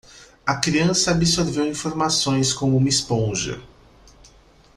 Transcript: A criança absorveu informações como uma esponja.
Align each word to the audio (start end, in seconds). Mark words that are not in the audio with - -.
A 0.47 0.55
criança 0.57 1.11
absorveu 1.11 1.63
informações 1.67 2.53
como 2.53 2.75
uma 2.75 2.89
esponja. 2.89 3.61